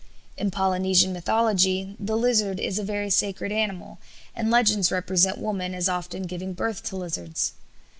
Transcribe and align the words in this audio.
In 0.35 0.49
Polynesian 0.49 1.13
mythology 1.13 1.95
the 1.99 2.17
lizard 2.17 2.59
is 2.59 2.79
a 2.79 2.83
very 2.83 3.11
sacred 3.11 3.51
animal, 3.51 3.99
and 4.35 4.49
legends 4.49 4.91
represent 4.91 5.37
women 5.37 5.75
as 5.75 5.87
often 5.87 6.23
giving 6.23 6.53
birth 6.53 6.81
to 6.85 6.95
lizards. 6.97 7.53